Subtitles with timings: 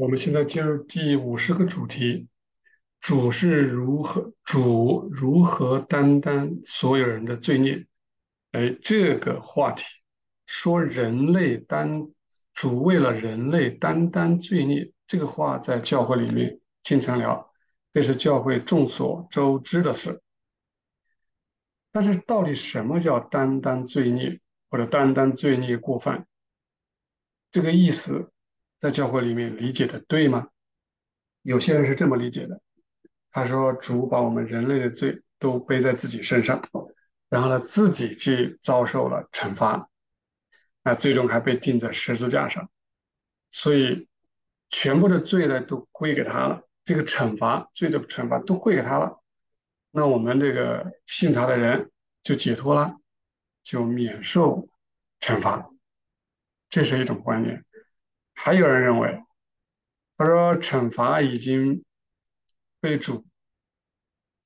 [0.00, 2.26] 我们现在进入第五十个主题：
[3.00, 7.86] 主是如何主如何担当所有人的罪孽？
[8.52, 9.84] 哎，这个话题
[10.46, 12.08] 说人类担
[12.54, 17.52] 主为了人类担当罪孽，这个话在教会里面经常聊，
[17.92, 20.22] 这是教会众所周知的事。
[21.92, 24.40] 但是，到底什么叫担当罪孽，
[24.70, 26.26] 或者担当罪孽过犯？
[27.52, 28.32] 这个意思？
[28.80, 30.48] 在教会里面理解的对吗？
[31.42, 32.60] 有些人是这么理解的，
[33.30, 36.62] 他说主把我们人类的罪都背在自己身上，
[37.28, 39.88] 然后呢自己去遭受了惩罚，
[40.82, 42.70] 那最终还被钉在十字架上，
[43.50, 44.08] 所以
[44.68, 49.22] 全部的罪呢都归给他了，这个惩罚罪的惩罚都归给他了，
[49.90, 51.90] 那我们这个信他的人
[52.22, 52.96] 就解脱了，
[53.62, 54.68] 就免受
[55.20, 55.70] 惩罚，
[56.68, 57.64] 这是一种观念。
[58.42, 59.22] 还有人认为，
[60.16, 61.84] 他说惩罚已经
[62.80, 63.26] 被主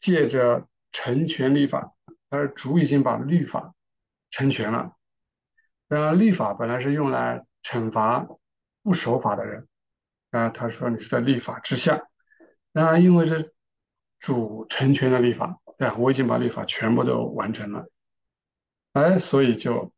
[0.00, 1.94] 借着成全律法，
[2.28, 3.72] 他说主已经把律法
[4.32, 4.96] 成全了。
[5.86, 8.26] 然后律法本来是用来惩罚
[8.82, 9.68] 不守法的人，
[10.28, 12.02] 然后他说你是在律法之下。
[12.72, 13.52] 然后因为这
[14.18, 15.88] 主成全了律法，对？
[15.92, 17.86] 我已经把律法全部都完成了，
[18.94, 19.94] 哎，所以就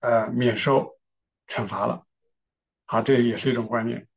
[0.00, 0.98] 呃免受
[1.46, 2.04] 惩罚了。
[2.88, 4.08] 啊，这也是一种观念。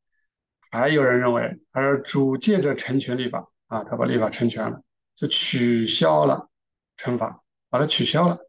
[0.72, 4.82] 还有人认为，他说主借着成全立法啊，他把立法成全了，
[5.18, 6.50] 就取消了
[6.96, 8.40] 惩罚，把它取消了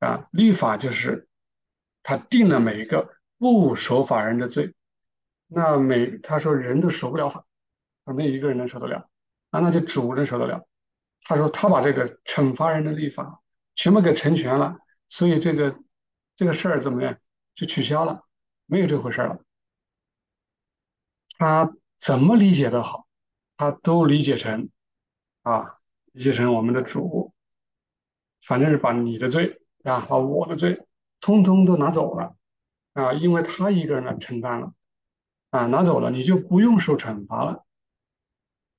[0.00, 0.28] 啊。
[0.30, 1.26] 律法就是
[2.02, 4.74] 他定了每一个不守法人的罪，
[5.46, 7.46] 那每他说人都守不了法，
[8.04, 9.08] 没有一个人能守得了
[9.48, 10.68] 啊，那就主能守得了。
[11.22, 13.40] 他说他把这个惩罚人的立法
[13.74, 14.76] 全部给成全了，
[15.08, 15.74] 所以这个
[16.36, 17.16] 这个事儿怎么样
[17.54, 18.22] 就取消了。
[18.70, 19.40] 没有这回事了，
[21.36, 23.08] 他怎么理解都好，
[23.56, 24.70] 他都理解成
[25.42, 25.80] 啊，
[26.12, 27.34] 理解成我们的主，
[28.46, 30.86] 反正是把你的罪啊，把我的罪，
[31.20, 32.36] 通通都拿走了。
[32.92, 34.72] 啊，因为他一个人来承担了。
[35.50, 37.66] 啊，拿走了你就不用受惩罚了，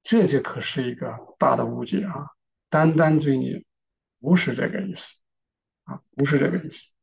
[0.04, 2.28] 这就可是一个大的误解啊，
[2.70, 3.66] 单单罪孽
[4.22, 5.22] 不是这个意思。
[5.84, 6.94] 啊，不是这个意思。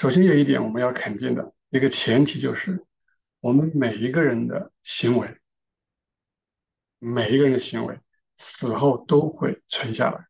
[0.00, 2.86] 首先有一点我们要肯定的一个前提就是，
[3.40, 5.38] 我们每一个人的行为，
[6.98, 8.00] 每一个人的行为
[8.38, 10.26] 死后都会存下来，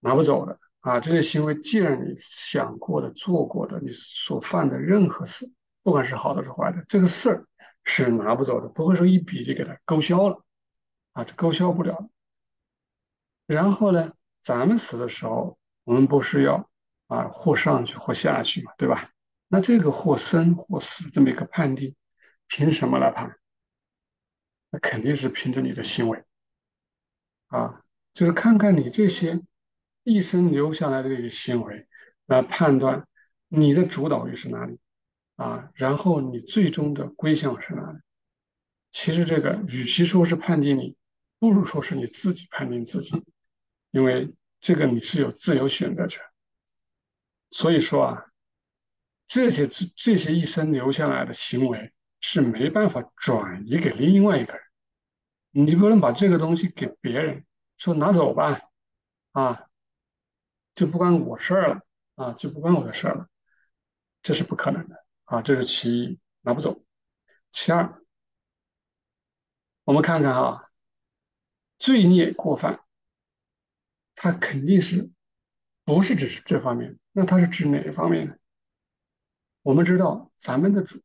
[0.00, 1.00] 拿不走的啊！
[1.00, 5.50] 这些行为，既然你想过的、做过的，你所犯的任何事，
[5.82, 7.46] 不管是好的是坏的，这个事儿
[7.84, 10.44] 是拿不走的，不会说一笔就给它勾销了
[11.14, 12.10] 啊，这勾销不了。
[13.46, 16.68] 然后呢，咱们死的时候，我们不是要？
[17.06, 19.10] 啊，或上去或下去嘛，对吧？
[19.48, 21.94] 那这个或生或死这么一个判定，
[22.48, 23.36] 凭什么来判？
[24.70, 26.24] 那肯定是凭着你的行为
[27.46, 29.40] 啊，就是看看你这些
[30.02, 31.86] 一生留下来的这些行为，
[32.26, 33.06] 来判断
[33.48, 34.80] 你的主导欲是哪里
[35.36, 37.98] 啊，然后你最终的归向是哪里？
[38.90, 40.96] 其实这个与其说是判定你，
[41.38, 43.24] 不如说是你自己判定自己，
[43.92, 46.20] 因为这个你是有自由选择权。
[47.50, 48.26] 所以说啊，
[49.28, 54.62] 这些这这些一生留下来的行为是没办法转移给另外一个人，
[55.50, 57.44] 你就不能把这个东西给别人
[57.78, 58.60] 说拿走吧，
[59.32, 59.66] 啊，
[60.74, 61.80] 就不关我事儿了
[62.16, 63.28] 啊，就不关我的事儿了，
[64.22, 66.82] 这是不可能的啊，这是其一，拿不走。
[67.50, 68.02] 其二，
[69.84, 70.68] 我们看看啊，
[71.78, 72.80] 罪孽过犯，
[74.14, 75.10] 他肯定是
[75.86, 76.98] 不是只是这方面。
[77.12, 78.34] 那它是指哪一方面呢？
[79.62, 81.00] 我们知道咱们的主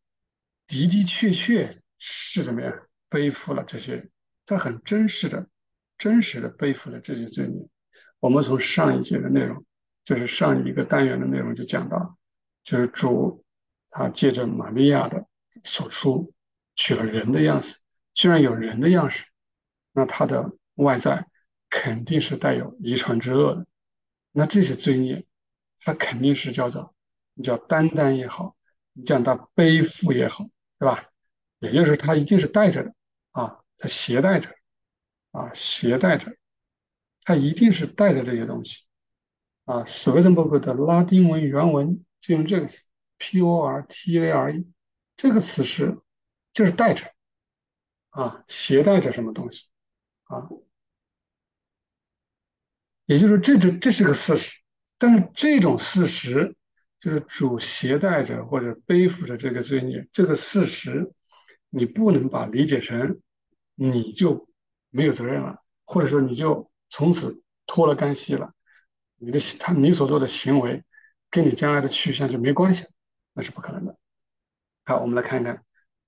[0.67, 4.09] 的的确确是怎么样背负了这些，
[4.45, 5.47] 他很真实的、
[5.97, 7.65] 真实的背负了这些罪孽。
[8.19, 9.65] 我们从上一节的内容，
[10.03, 12.17] 就是上一个单元的内容就讲到，
[12.63, 13.43] 就是主
[13.89, 15.25] 他借着玛利亚的
[15.63, 16.33] 所出，
[16.75, 17.79] 取了人的样式。
[18.13, 19.25] 既然有人的样式，
[19.91, 21.25] 那他的外在
[21.69, 23.65] 肯定是带有遗传之恶的。
[24.31, 25.25] 那这些罪孽。
[25.83, 26.93] 他肯定是叫做，
[27.33, 28.55] 你叫担当也好，
[28.93, 30.47] 你叫他背负也好，
[30.77, 31.09] 对吧？
[31.57, 32.93] 也就是他一定是带着的
[33.31, 34.55] 啊，他携带着，
[35.31, 36.37] 啊，携带着，
[37.23, 38.83] 他一定是带着这些东西
[39.65, 39.83] 啊。
[39.85, 42.83] 斯威登伯格的拉丁文原文就用这个词
[43.17, 44.65] ，portare，
[45.17, 45.99] 这个词是
[46.53, 47.11] 就是带着
[48.11, 49.65] 啊，携带着什么东西
[50.25, 50.47] 啊？
[53.11, 54.57] 也就是这这这是个事实。
[54.97, 56.55] 但是这种事实
[56.97, 61.11] 就是主携带着或者背负着这个罪孽，这个事实，
[61.69, 63.19] 你不能把理解成
[63.75, 64.47] 你就
[64.91, 68.53] 没有责任了，或者说你就从此脱了干系了，
[69.17, 70.81] 你的他你所做的行为
[71.29, 72.85] 跟你将来的去向就没关系，
[73.33, 73.97] 那是不可能的。
[74.85, 75.65] 好，我们来看看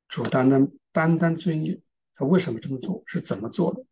[0.07, 1.81] 主担当担当罪孽，
[2.15, 3.83] 他为什么这么做，是怎么做的？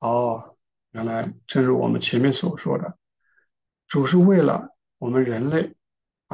[0.00, 0.51] 哦，
[0.92, 2.96] 原来正如我们前面所说的，
[3.88, 5.74] 主是为了我们人类。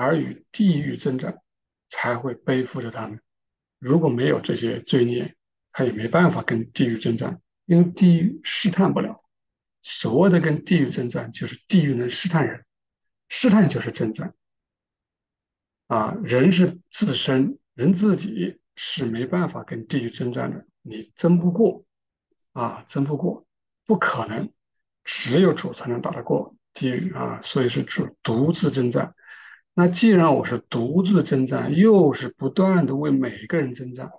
[0.01, 1.43] 而与地狱征战，
[1.89, 3.21] 才会背负着他们。
[3.81, 5.35] 如果没有这些罪孽，
[5.73, 9.25] 他也没办法跟地狱征战，因为地狱试探不了。
[9.83, 12.65] 所谓的跟地狱征战，就是地狱能试探人，
[13.29, 14.33] 试探就是征战。
[15.89, 21.85] 啊，人是自身，人自己是没办法跟地狱征战的，你争不过，
[22.53, 23.48] 啊，争不过，
[23.89, 24.53] 不可能，
[25.03, 29.15] 只有主才能打得过地狱啊，所以是主独自征战。
[29.73, 34.11] 那既然我是独自征战，又是不断的为每个人征战，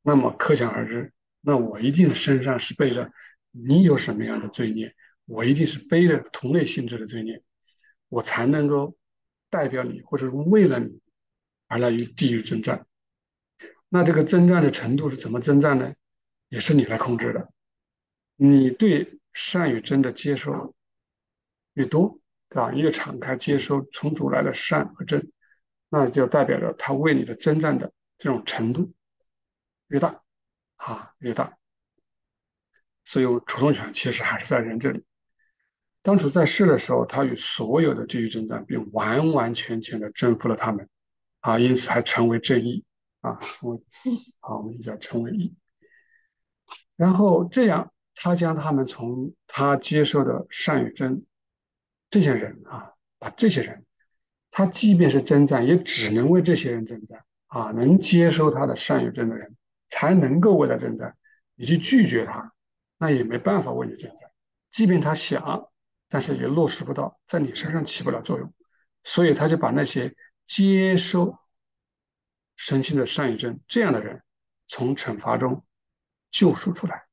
[0.00, 1.12] 那么可想而知，
[1.42, 3.12] 那我一定身上是背着
[3.50, 4.94] 你有什么样的罪孽，
[5.26, 7.42] 我一定是背着同类性质的罪孽，
[8.08, 8.96] 我才能够
[9.50, 11.00] 代表你，或者是为了你
[11.68, 12.86] 而来与地狱征战。
[13.90, 15.92] 那这个征战的程度是怎么征战呢？
[16.48, 17.52] 也是你来控制的。
[18.36, 20.74] 你对善与真的接受
[21.74, 22.18] 越多。
[22.48, 22.70] 对吧？
[22.70, 25.32] 越敞开接收从主来的善和真，
[25.88, 28.92] 那就代表着他为你的征战的这种程度
[29.86, 30.22] 越大，
[30.76, 31.56] 啊越大。
[33.06, 35.02] 所以主动权其实还是在人这里。
[36.02, 40.86] 当初在世的时候，他与所有的地狱征战，并完完全全的征服了他们，
[41.40, 42.84] 啊，因此还成为正义，
[43.22, 43.82] 啊，成为
[44.40, 45.56] 啊，我们叫成为义。
[46.96, 51.24] 然后这样，他将他们从他接受的善与真。
[52.10, 53.86] 这些人啊，把这些人，
[54.50, 57.70] 他即便是征战，也只能为这些人征战啊。
[57.70, 59.56] 能接收他的善与真的人，
[59.88, 61.16] 才能够为他征战。
[61.54, 62.52] 你去拒绝他，
[62.98, 64.30] 那也没办法为你征战。
[64.68, 65.70] 即便他想，
[66.08, 68.52] 但是也落实不到，在你身上起不了作用。
[69.04, 70.14] 所以他就把那些
[70.46, 71.34] 接收
[72.56, 74.22] 神性的善与真这样的人，
[74.66, 75.64] 从惩罚中
[76.30, 77.04] 救赎出来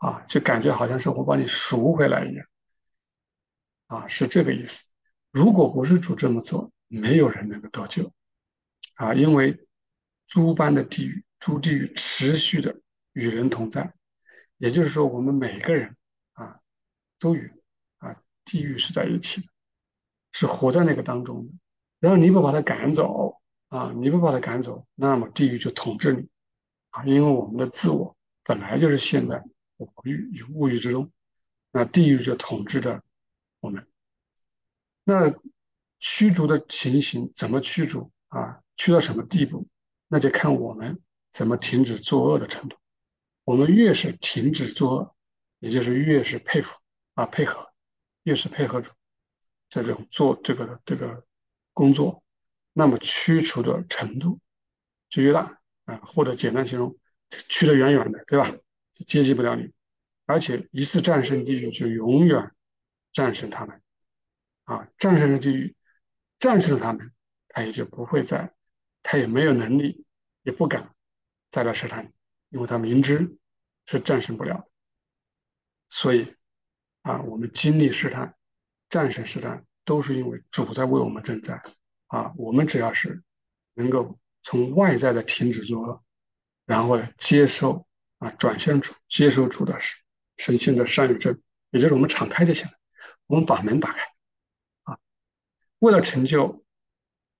[0.00, 2.46] 啊，就感觉好像是我把你赎回来一样。
[3.86, 4.84] 啊，是这个意思。
[5.30, 8.10] 如果不是主这么做，没有人能够得救。
[8.94, 9.66] 啊，因为
[10.26, 12.80] 诸般的地狱，诸地狱持续的
[13.12, 13.92] 与人同在，
[14.56, 15.96] 也就是说，我们每个人
[16.32, 16.60] 啊，
[17.18, 17.52] 都与
[17.98, 19.48] 啊地狱是在一起的，
[20.32, 21.52] 是活在那个当中的。
[21.98, 26.26] 然后你不把他赶走啊，你不把他赶走，那么地狱就统治你
[26.90, 29.44] 啊，因为我们的自我本来就是陷在
[29.80, 31.10] 我欲与物欲之中，
[31.70, 33.02] 那地狱就统治着。
[33.60, 33.86] 我们
[35.04, 35.34] 那
[35.98, 38.60] 驱逐的情形怎么驱逐啊？
[38.76, 39.66] 去到什么地步？
[40.06, 41.00] 那就看我们
[41.32, 42.76] 怎么停止作恶的程度。
[43.44, 45.16] 我们越是停止作恶，
[45.60, 46.78] 也就是越是佩服
[47.14, 47.72] 啊配合，
[48.24, 48.92] 越是配合主
[49.70, 51.26] 这种做这个这个
[51.72, 52.22] 工作，
[52.74, 54.38] 那么驱除的程度
[55.08, 55.96] 就越大啊。
[56.04, 56.98] 或者简单形容，
[57.48, 58.54] 驱得远远的，对吧？
[59.04, 59.72] 接近不了你，
[60.26, 62.52] 而且一次战胜地狱就永远。
[63.12, 63.82] 战胜他们，
[64.62, 65.74] 啊，战胜了地狱，
[66.38, 67.10] 战胜了他们，
[67.48, 68.54] 他也就不会再，
[69.02, 70.06] 他也没有能力，
[70.44, 70.94] 也不敢
[71.50, 72.10] 再来试探你，
[72.50, 73.36] 因为他明知
[73.86, 74.64] 是战胜不了。
[75.88, 76.36] 所以，
[77.02, 78.36] 啊，我们经历试探，
[78.88, 81.60] 战胜试探，都是因为主在为我们征战。
[82.06, 83.24] 啊，我们只要是
[83.74, 86.04] 能够从外在的停止作恶，
[86.64, 87.88] 然后接受
[88.20, 89.76] 啊，转向主，接受主的
[90.36, 92.72] 神性的善与正，也就是我们敞开就行了。
[93.26, 94.00] 我们把门打开，
[94.84, 94.98] 啊，
[95.80, 96.64] 为了成就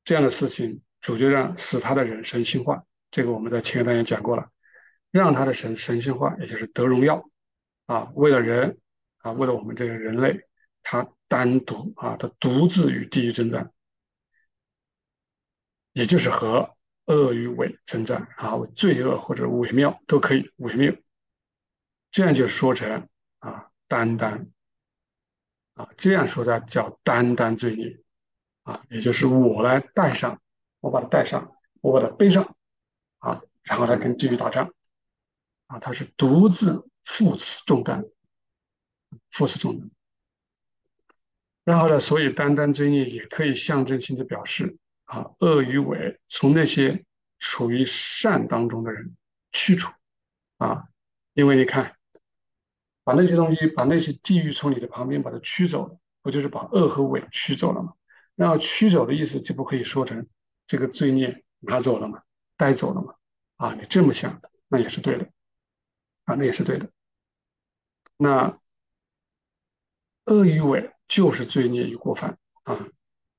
[0.04, 2.84] 这样的事情，主就让使他的人神性化。
[3.10, 4.50] 这个我们在前个单元讲过了，
[5.10, 7.28] 让他的神神性化，也就是得荣耀，
[7.86, 8.78] 啊，为了人，
[9.18, 10.48] 啊，为了我们这个人类，
[10.82, 13.72] 他单独啊，他独自与地狱征战，
[15.92, 16.76] 也就是和
[17.10, 20.96] 恶与伪存在啊，罪恶或者伪妙都可以伪谬，
[22.10, 23.08] 这样就说成
[23.40, 24.48] 啊，单单。
[25.74, 28.00] 啊，这样说的叫担当罪孽，
[28.64, 30.40] 啊，也就是我来带上，
[30.80, 32.56] 我把它带上，我把它背上，
[33.18, 34.74] 啊，然后来跟地狱打仗，
[35.68, 38.04] 啊，他是独自负此重担，
[39.30, 39.90] 负此重担。
[41.64, 44.76] 然后呢，所以担当罪孽也可以象征性的表示，
[45.10, 47.04] 啊，恶与伪从那些
[47.38, 49.16] 处于善当中的人
[49.50, 49.90] 驱除，
[50.58, 50.84] 啊，
[51.34, 51.96] 因为你看。
[53.02, 57.94] 把那些东西，把那些地狱从你的旁边把它驱走了，不就是把恶和伪驱走了吗？
[58.36, 60.28] 然后驱走的意思就不可以说成
[60.66, 62.22] 这个罪孽拿走了吗，
[62.56, 63.14] 带走了吗？
[63.56, 65.24] 啊，你这么想，那也是对的，
[66.24, 66.88] 啊，那也是对的。
[68.16, 68.60] 那
[70.26, 72.78] 恶与伪就是罪孽与过犯啊，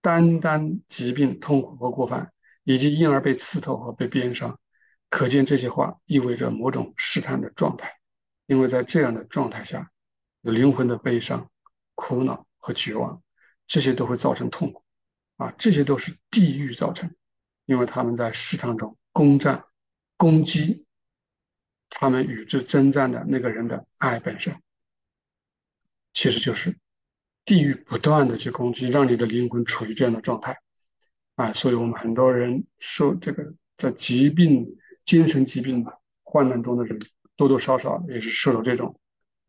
[0.01, 4.60] 单单疾病、痛苦和过犯，以及婴儿被刺透和被鞭伤，
[5.10, 8.00] 可见这些话意味着某种试探的状态，
[8.48, 9.91] 因为在这样的状态下，
[10.41, 11.50] 有灵魂的悲伤、
[11.96, 13.22] 苦恼和绝望，
[13.67, 14.84] 这些都会造成痛苦
[15.38, 17.13] 啊，这些都是地狱造成，
[17.65, 19.63] 因为他们在试探中攻占、
[20.17, 20.86] 攻击
[21.89, 24.62] 他们与之征战的那个人的爱本身。
[26.13, 26.77] 其实就是
[27.51, 30.58] 地狱不断的去攻击，让你的灵魂处于这样的状态
[31.36, 31.51] 啊！
[31.51, 34.65] 所以我们很多人受这个在疾病、
[35.03, 36.98] 精神疾病的患难中的人，
[37.36, 38.98] 多多少少也是受到这种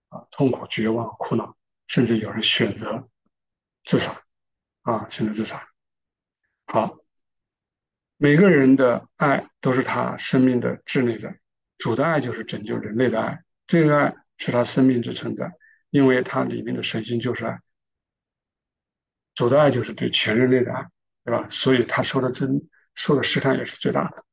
[0.08, 1.56] 啊痛苦、绝望、苦恼，
[1.86, 3.08] 甚至有人选择
[3.84, 4.20] 自杀
[4.80, 5.64] 啊，选择自杀。
[6.66, 6.98] 好，
[8.16, 11.38] 每个人的爱都是他生命的至内在，
[11.78, 15.52] 主的爱就是拯救人类的爱，这个爱是他生命之存在。
[15.90, 17.60] 因为它里面的神性就是爱，
[19.34, 20.86] 主的爱就是对全人类的爱，
[21.24, 21.46] 对吧？
[21.48, 24.24] 所以他受的真受的试探也是最大的，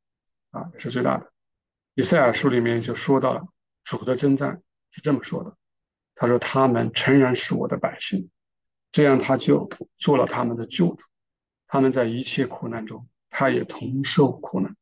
[0.51, 1.31] 啊，也是最大的。
[1.95, 3.47] 以赛亚书里面就说到了
[3.83, 5.55] 主的征战是这么说的，
[6.15, 8.29] 他说他们诚然是我的百姓，
[8.91, 11.03] 这样他就做了他们的救主，
[11.67, 14.75] 他们在一切苦难中，他也同受苦难，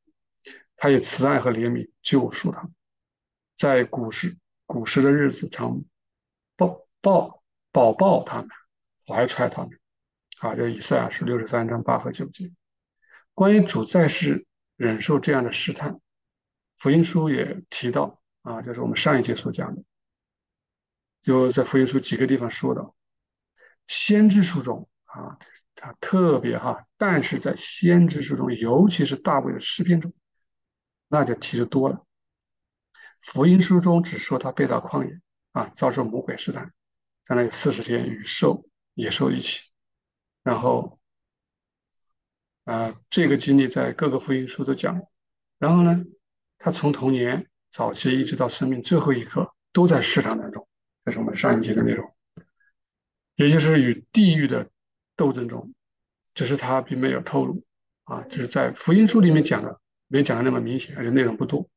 [0.75, 2.73] 他也慈爱和怜悯救赎他们，
[3.55, 5.81] 在古时古时的日子常。
[6.59, 8.49] 抱抱抱抱他们，
[9.05, 9.77] 怀揣他们，
[10.39, 12.51] 啊，这以赛亚书六十三章八和九节。
[13.33, 15.99] 关于主在世忍受这样的试探，
[16.77, 19.83] 福音书也提到啊，就是我们上一节所讲的，
[21.21, 22.95] 就在福音书几个地方说到，
[23.87, 25.37] 先知书中啊，
[25.75, 30.13] 他特别哈，但是在先知书中，尤其是大卫的诗篇中，
[31.07, 32.05] 那就提的多了。
[33.21, 35.19] 福音书中只说他被到旷野。
[35.53, 36.71] 啊，遭受魔鬼试探，
[37.25, 39.63] 在那里四十天与兽野兽一起，
[40.47, 40.97] 然后，
[42.63, 45.01] 啊，这个经历在各个福音书都讲。
[45.59, 46.05] 然后呢，
[46.57, 50.65] 他从童年早期一直到生命最后一刻，都在试探当中。
[51.03, 52.15] 这是我们上一节的内容，
[53.35, 54.69] 也就是与地狱的
[55.17, 55.73] 斗争中，
[56.33, 57.61] 只是他并没有透露。
[58.05, 61.69] 啊，就是在福音书里面讲的，没讲的那么明显，而且内容不多。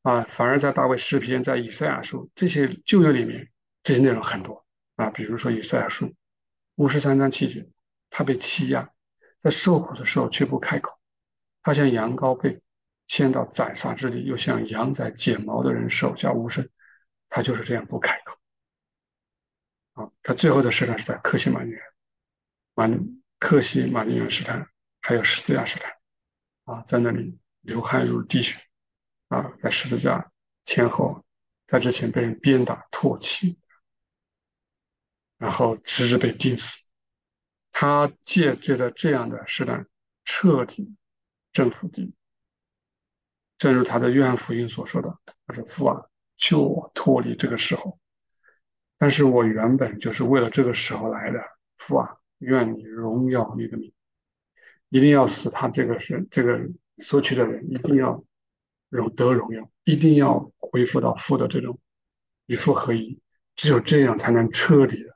[0.00, 3.50] 啊，反而在大卫诗篇、在以赛亚书这些旧约里面，
[3.82, 5.10] 这些内容很多啊。
[5.10, 6.14] 比如说以赛亚书
[6.76, 7.68] 五十三章七节，
[8.10, 8.90] 他被欺压，
[9.40, 10.92] 在受苦的时候却不开口；
[11.62, 12.60] 他像羊羔被
[13.06, 16.68] 牵到宰杀之地，又像羊在剪毛的人手下无声，
[17.28, 18.38] 他就是这样不开口。
[19.94, 21.80] 啊，他最后的试探是在克西马尼园，
[22.74, 22.88] 马
[23.38, 24.68] 克西马尼园试探，
[25.00, 25.92] 还有十字架试探，
[26.64, 28.60] 啊，在那里流汗如滴血。
[29.28, 30.30] 啊，在十字架
[30.62, 31.24] 前后，
[31.66, 33.58] 在之前被人鞭打、唾弃，
[35.36, 36.78] 然后直至被钉死。
[37.78, 39.86] 他借借着这样的试探，
[40.24, 40.96] 彻底
[41.52, 42.14] 征服地。
[43.58, 46.06] 正如他的约翰福音所说的：“他说父啊，
[46.38, 47.98] 救我脱离这个时候。
[48.96, 51.38] 但是我原本就是为了这个时候来的。
[51.76, 53.92] 父啊，愿你荣耀你的名，
[54.88, 56.58] 一定要使他这个是这个
[56.96, 58.24] 索取的人一定要。”
[58.88, 61.78] 荣得荣耀，一定要恢复到父的这种
[62.46, 63.20] 与父合一，
[63.54, 65.14] 只有这样才能彻底的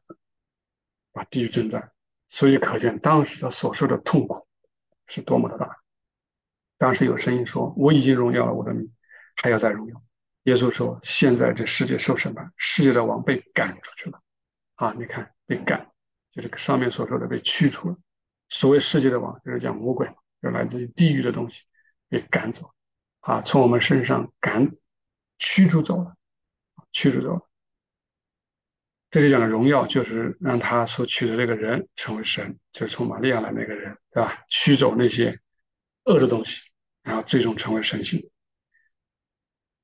[1.10, 1.90] 把地狱征战。
[2.30, 4.46] 所以可见当时他所受的痛苦
[5.08, 5.76] 是多么的大。
[6.78, 8.90] 当时有声音说：“我已经荣耀了我的名，
[9.36, 10.02] 还要再荣耀。”
[10.44, 14.18] 耶稣说：“现在这世界受审判，世界的王被赶出去了。”
[14.76, 15.90] 啊，你看被赶，
[16.32, 17.96] 就是上面所说的被驱除了。
[18.48, 20.08] 所谓世界的王，就是讲魔鬼，
[20.40, 21.64] 就来自于地狱的东西
[22.08, 22.72] 被赶走。
[23.20, 24.70] 啊，从我们身上赶
[25.38, 26.14] 驱逐走了，
[26.92, 27.49] 驱逐走了。
[29.10, 34.44] 这里讲的荣耀，就是让他所娶的那个人成为神，就是从玛利亚来那个人，对吧？
[34.48, 35.40] 驱走那些
[36.04, 36.70] 恶的东西，
[37.02, 38.30] 然后最终成为神性。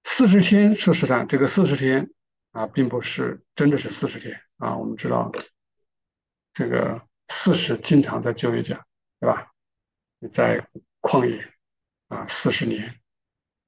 [0.04, 2.09] 四十天受试探，这个四十天
[2.52, 4.76] 啊，并不是真的是四十天啊。
[4.76, 5.33] 我们知道，
[6.54, 8.80] 这个四十经常在旧约讲，
[9.18, 9.52] 对吧？
[10.21, 10.64] 你在
[11.00, 11.52] 旷野
[12.09, 13.00] 啊，四十年。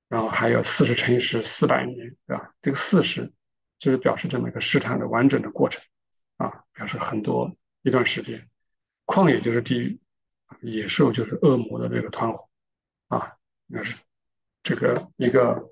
[0.09, 2.55] 然后还有四十乘以十，四百年，对吧？
[2.62, 3.31] 这个四十
[3.78, 5.82] 就是表示这么一个试探的完整的过程，
[6.37, 8.49] 啊，表示很多一段时间。
[9.06, 10.00] 旷野就是地狱，
[10.61, 12.49] 野兽就是恶魔的这个团伙，
[13.08, 13.97] 啊，那是
[14.62, 15.70] 这个一个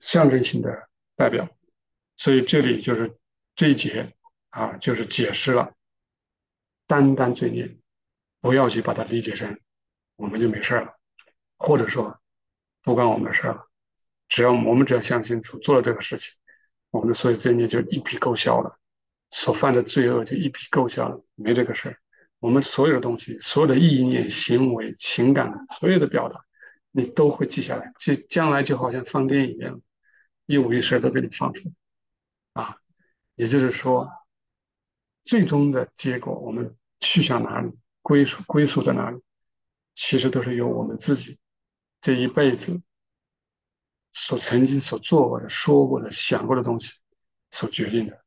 [0.00, 1.48] 象征性的代表。
[2.16, 3.16] 所以这里就是
[3.54, 4.14] 这一节
[4.50, 5.74] 啊，就是解释了
[6.86, 7.76] 单单罪孽
[8.40, 9.58] 不要去把它理解成
[10.16, 10.98] 我们就没事了，
[11.56, 12.20] 或者说
[12.82, 13.68] 不关我们的事了。
[14.28, 16.34] 只要我们只要相信主做了这个事情，
[16.94, 18.78] 我们所有罪孽就一笔勾销了，
[19.30, 21.98] 所犯的罪恶就一笔勾销了，没这个事儿。
[22.38, 26.40] 我们所有的东西，所有的意念、行为、情感，所有的表达，
[26.92, 29.80] 你都会记下来，就将来就好像放电影一样，
[30.46, 31.68] 一五一十都给你放出
[32.54, 32.76] 来啊。
[33.34, 34.08] 也就是说，
[35.24, 37.72] 最终的结果，我们去向哪里，
[38.02, 39.20] 归属归宿在哪里，
[39.96, 41.40] 其实都是由我们自己
[42.00, 42.80] 这一辈子
[44.14, 46.94] 所曾经所做过的、说过的、想过的东西
[47.50, 48.24] 所决定的。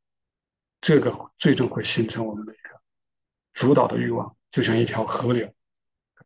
[0.79, 2.79] 这个最终会形成我们的一个
[3.53, 5.51] 主导的欲望，就像一条河流，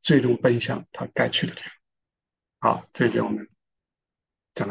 [0.02, 1.72] 最终奔向它该去的地方。
[2.60, 3.48] 好，这节我们